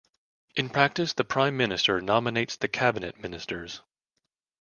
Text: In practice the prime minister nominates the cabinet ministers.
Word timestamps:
In 0.55 0.69
practice 0.71 1.13
the 1.13 1.23
prime 1.23 1.55
minister 1.55 2.01
nominates 2.01 2.55
the 2.57 2.67
cabinet 2.67 3.19
ministers. 3.19 3.83